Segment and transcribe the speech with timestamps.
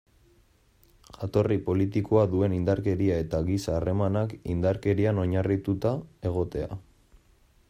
[1.17, 5.97] Jatorri politikoa duen indarkeria eta giza harremanak indarkerian oinarrituta
[6.33, 6.85] egotea.